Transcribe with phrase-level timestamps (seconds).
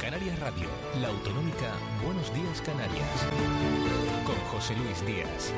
[0.00, 0.68] Canarias Radio,
[1.00, 3.26] la autonómica Buenos Días Canarias.
[4.24, 5.52] Con José Luis Díaz.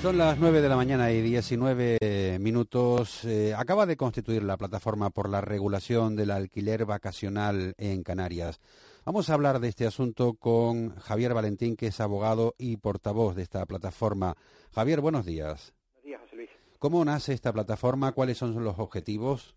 [0.00, 3.24] Son las 9 de la mañana y 19 minutos.
[3.24, 8.60] Eh, acaba de constituir la plataforma por la regulación del alquiler vacacional en Canarias.
[9.04, 13.42] Vamos a hablar de este asunto con Javier Valentín, que es abogado y portavoz de
[13.42, 14.36] esta plataforma.
[14.72, 15.74] Javier, buenos días.
[15.94, 16.50] Buenos días, José Luis.
[16.78, 18.12] ¿Cómo nace esta plataforma?
[18.12, 19.56] ¿Cuáles son los objetivos?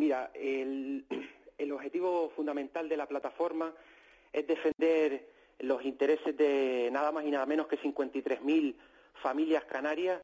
[0.00, 3.70] Mira, el, objetivo fundamental de la plataforma
[4.32, 8.74] es defender los intereses de nada más y nada menos que 53.000
[9.22, 10.22] familias canarias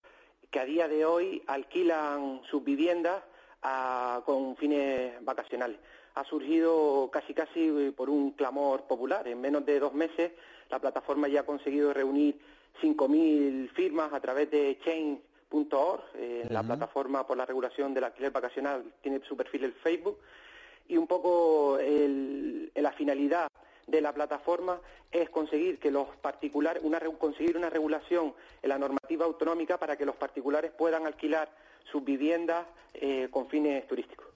[0.50, 3.22] que a día de hoy alquilan sus viviendas
[3.62, 5.76] a, con fines vacacionales.
[6.14, 9.28] Ha surgido casi casi por un clamor popular.
[9.28, 10.32] En menos de dos meses
[10.70, 12.40] la plataforma ya ha conseguido reunir
[12.80, 14.78] 5.000 firmas a través de
[15.50, 20.18] Change.org, eh, la plataforma por la regulación del alquiler vacacional tiene su perfil en Facebook
[20.88, 23.48] y un poco el, la finalidad
[23.86, 24.80] de la plataforma
[25.10, 30.04] es conseguir que los particulares, una, conseguir una regulación en la normativa autonómica para que
[30.04, 31.48] los particulares puedan alquilar
[31.90, 34.26] sus viviendas eh, con fines turísticos.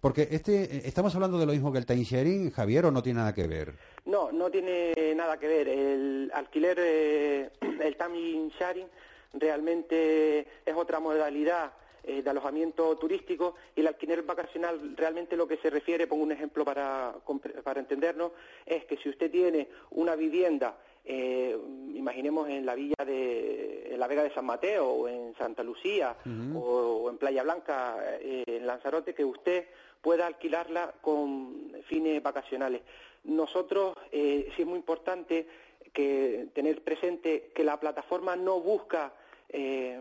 [0.00, 3.20] Porque este, estamos hablando de lo mismo que el time sharing, Javier, o no tiene
[3.20, 3.74] nada que ver.
[4.04, 5.68] No, no tiene nada que ver.
[5.68, 8.88] El alquiler, eh, el time sharing,
[9.32, 11.72] realmente es otra modalidad
[12.04, 16.32] eh, de alojamiento turístico y el alquiler vacacional realmente lo que se refiere, pongo un
[16.32, 17.14] ejemplo para,
[17.62, 18.32] para entendernos,
[18.66, 21.56] es que si usted tiene una vivienda, eh,
[21.94, 26.16] imaginemos en la villa de en la Vega de San Mateo o en Santa Lucía
[26.54, 29.66] o, o, en Playa Blanca, eh, en Lanzarote, que usted
[30.00, 32.82] pueda alquilarla con fines vacacionales.
[33.24, 35.46] Nosotros eh, sí es muy importante
[35.92, 39.12] que tener presente que la plataforma no busca
[39.52, 40.00] eh,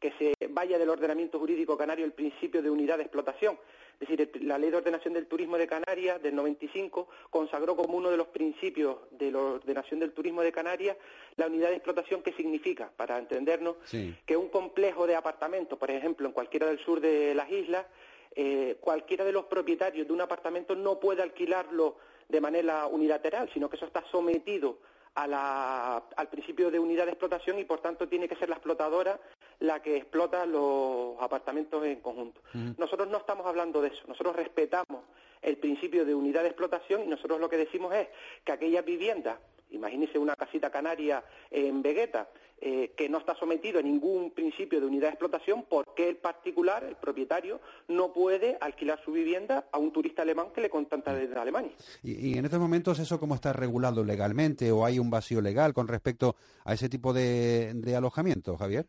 [0.00, 3.56] que se vaya del ordenamiento jurídico canario el principio de unidad de explotación.
[4.00, 8.10] Es decir, la Ley de Ordenación del Turismo de Canarias del 95 consagró como uno
[8.10, 10.96] de los principios de la ordenación del turismo de Canarias
[11.36, 14.12] la unidad de explotación que significa, para entendernos, Sí.
[14.26, 17.86] que un complejo de apartamentos, por ejemplo, en cualquiera del sur de las islas,
[18.34, 21.96] eh, cualquiera de los propietarios de un apartamento no puede alquilarlo
[22.28, 24.78] de manera unilateral, sino que eso está sometido
[25.14, 28.54] a la- al principio de unidad de explotación y por tanto tiene que ser la
[28.56, 29.18] explotadora
[29.60, 32.40] la que explota los apartamentos en conjunto.
[32.78, 35.02] Nosotros no estamos hablando de eso, nosotros respetamos
[35.40, 38.08] el principio de unidad de explotación y nosotros lo que decimos es
[38.44, 39.38] que aquellas viviendas,
[39.72, 42.28] imagínese una casita canaria en Vegueta,
[42.64, 46.16] eh, que no está sometido a ningún principio de unidad de explotación, ¿por qué el
[46.16, 51.12] particular, el propietario, no puede alquilar su vivienda a un turista alemán que le contacta
[51.12, 51.72] desde Alemania?
[52.04, 55.72] Y, y en estos momentos, ¿eso cómo está regulado legalmente o hay un vacío legal
[55.72, 58.86] con respecto a ese tipo de, de alojamiento, Javier?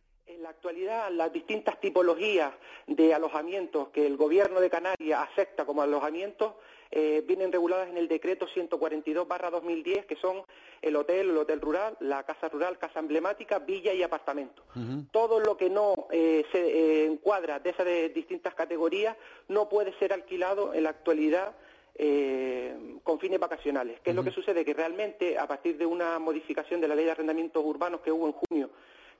[0.64, 2.54] En la actualidad, las distintas tipologías
[2.88, 6.54] de alojamientos que el Gobierno de Canarias acepta como alojamientos
[6.90, 10.42] eh, vienen reguladas en el decreto 142-2010, que son
[10.82, 14.64] el hotel, el hotel rural, la casa rural, casa emblemática, villa y apartamento.
[15.12, 19.18] Todo lo que no eh, se eh, encuadra de esas de distintas categorías
[19.50, 21.58] no puede ser alquilado en la actualidad
[21.96, 24.00] eh, con fines vacacionales.
[24.00, 24.64] ¿Qué es lo que sucede?
[24.64, 28.28] Que realmente, a partir de una modificación de la ley de arrendamientos urbanos que hubo
[28.28, 28.70] en junio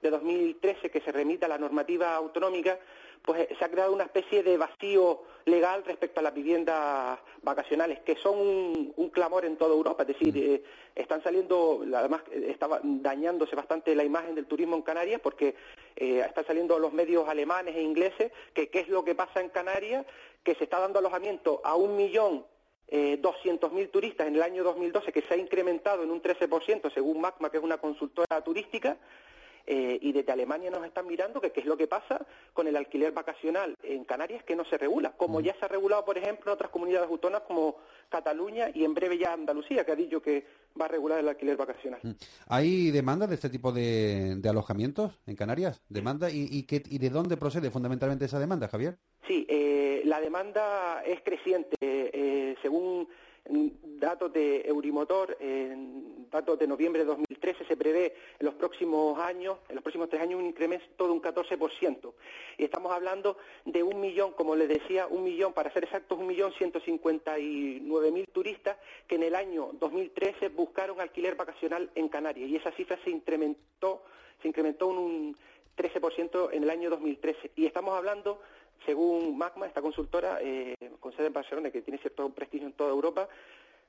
[0.04, 2.78] de 2013, que se remita a la normativa autonómica,
[3.24, 8.02] pues eh, se ha creado una especie de vacío legal respecto a las viviendas vacacionales,
[8.02, 10.04] que son un, un clamor en toda Europa.
[10.04, 10.64] Es decir, eh,
[10.96, 15.56] están saliendo, además eh, estaba dañándose bastante la imagen del turismo en Canarias, porque
[15.96, 19.50] eh, están saliendo los medios alemanes e ingleses, que qué es lo que pasa en
[19.50, 20.06] Canarias,
[20.44, 22.46] que se está dando alojamiento a un millón
[22.88, 27.22] eh, 200.000 turistas en el año 2012, que se ha incrementado en un 13%, según
[27.22, 28.98] MACMA, que es una consultora turística,
[29.66, 32.76] eh, y desde Alemania nos están mirando que qué es lo que pasa con el
[32.76, 36.52] alquiler vacacional en Canarias que no se regula, como ya se ha regulado, por ejemplo,
[36.52, 37.78] en otras comunidades autónomas como
[38.10, 40.46] Cataluña y en breve ya Andalucía, que ha dicho que
[40.80, 42.02] va a regular el alquiler vacacional.
[42.48, 45.82] ¿Hay demanda de este tipo de, de alojamientos en Canarias?
[45.90, 46.30] ¿Demanda?
[46.30, 48.98] ¿Y, y, qué, ¿Y de dónde procede fundamentalmente esa demanda, Javier?
[49.28, 51.76] Sí, eh, la demanda es creciente.
[51.82, 53.08] Eh, según mm,
[53.46, 59.20] datos de Eurimotor, en datos de noviembre de 2013, 2013 se prevé en los próximos
[59.20, 62.14] años, en los próximos tres años, un incremento de un 14%.
[62.58, 66.28] Y estamos hablando de un millón, como les decía, un millón, para ser exactos, un
[66.28, 71.90] millón ciento cincuenta y nueve mil turistas que en el año 2013 buscaron alquiler vacacional
[71.96, 72.50] en Canarias.
[72.50, 74.04] Y esa cifra se incrementó,
[74.42, 75.38] se incrementó un
[76.04, 77.52] 13% en el año 2013.
[77.56, 78.42] Y estamos hablando
[78.86, 82.90] según Magma, esta consultora eh, con sede en Barcelona, que tiene cierto prestigio en toda
[82.90, 83.30] Europa,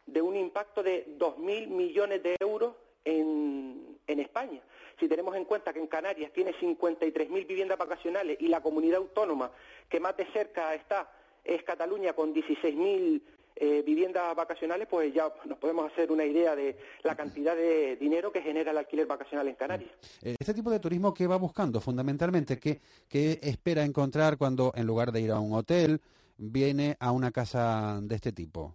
[0.06, 2.75] de un impacto de 2.000 millones de euros
[3.05, 4.61] en, en, España.
[5.00, 9.50] Si tenemos en cuenta que en Canarias tiene 53.000 viviendas vacacionales y la comunidad autónoma
[9.88, 11.10] que más de cerca está
[11.43, 13.20] es Cataluña con 16.000
[13.56, 18.32] eh, viviendas vacacionales, pues ya nos podemos hacer una idea de la cantidad de dinero
[18.32, 19.90] que genera el alquiler vacacional en Canarias.
[20.22, 22.58] Eh, este tipo de turismo, ¿qué va buscando fundamentalmente?
[22.58, 26.00] ¿Qué, ¿Qué espera encontrar cuando en lugar de ir a un hotel
[26.36, 28.74] viene a una casa de este tipo?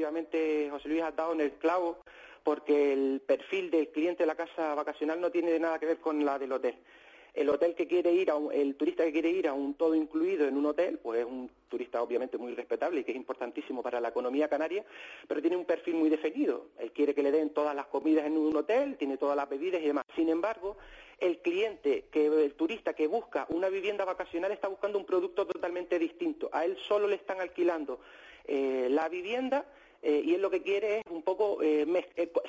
[0.00, 1.98] efectivamente José Luis ha dado en el clavo
[2.42, 6.24] porque el perfil del cliente de la casa vacacional no tiene nada que ver con
[6.24, 6.74] la del hotel.
[7.40, 10.46] El hotel que quiere ir a el turista que quiere ir a un todo incluido
[10.46, 13.98] en un hotel, pues es un turista obviamente muy respetable y que es importantísimo para
[13.98, 14.84] la economía canaria,
[15.26, 16.66] pero tiene un perfil muy definido.
[16.78, 19.80] Él quiere que le den todas las comidas en un hotel, tiene todas las bebidas
[19.80, 20.04] y demás.
[20.14, 20.76] Sin embargo,
[21.18, 25.98] el cliente, que el turista que busca una vivienda vacacional está buscando un producto totalmente
[25.98, 26.50] distinto.
[26.52, 28.00] A él solo le están alquilando
[28.44, 29.64] eh, la vivienda
[30.02, 31.86] eh, y él lo que quiere es un poco eh,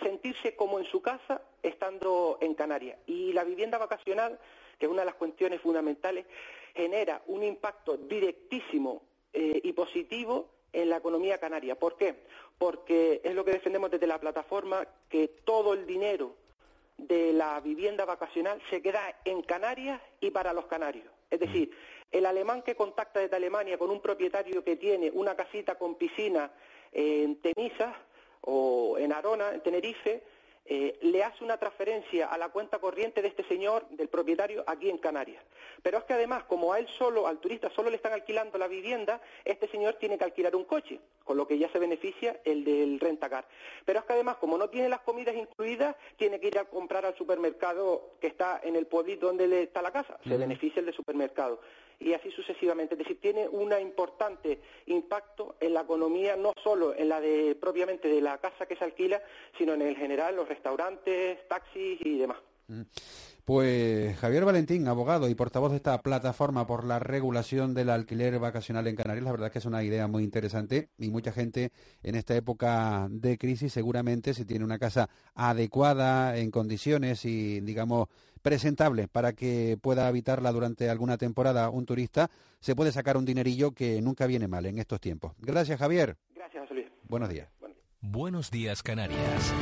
[0.02, 2.98] sentirse como en su casa estando en Canarias.
[3.08, 4.40] Y la vivienda vacacional,
[4.80, 6.26] que es una de las cuestiones fundamentales,
[6.74, 9.04] genera un impacto directísimo
[9.34, 11.76] y positivo en la economía canaria.
[11.76, 12.16] ¿Por qué?
[12.58, 16.36] Porque es lo que defendemos desde la plataforma, que todo el dinero
[16.98, 21.08] de la vivienda vacacional se queda en Canarias y para los canarios.
[21.30, 21.72] Es decir,
[22.12, 26.52] el alemán que contacta desde Alemania con un propietario que tiene una casita con piscina
[26.92, 27.96] en Tenisa
[28.42, 30.24] o en Arona, en Tenerife,
[30.66, 34.90] eh, le hace una transferencia a la cuenta corriente de este señor, del propietario, aquí
[34.90, 35.44] en Canarias.
[35.82, 38.68] Pero es que además, como a él solo, al turista solo le están alquilando la
[38.68, 42.64] vivienda, este señor tiene que alquilar un coche, con lo que ya se beneficia el
[42.64, 43.46] del rentacar.
[43.86, 47.06] Pero es que además, como no tiene las comidas incluidas, tiene que ir a comprar
[47.06, 50.96] al supermercado que está en el pueblito donde está la casa, se beneficia el del
[50.96, 51.60] supermercado
[52.02, 52.96] y así sucesivamente.
[52.96, 58.08] Es decir, tiene un importante impacto en la economía, no solo en la de propiamente
[58.08, 59.22] de la casa que se alquila,
[59.58, 62.38] sino en el general, los restaurantes, taxis y demás.
[62.72, 62.84] Mm.
[63.44, 68.88] Pues Javier Valentín, abogado y portavoz de esta plataforma por la regulación del alquiler vacacional
[68.88, 71.72] en Canarias, la verdad es que es una idea muy interesante y mucha gente
[72.04, 78.08] en esta época de crisis seguramente si tiene una casa adecuada en condiciones y digamos
[78.42, 82.30] presentable para que pueda habitarla durante alguna temporada un turista,
[82.60, 85.34] se puede sacar un dinerillo que nunca viene mal en estos tiempos.
[85.40, 86.16] Gracias Javier.
[86.36, 86.88] Gracias José Luis.
[87.04, 87.50] Buenos días.
[88.02, 89.54] Buenos días Canarias.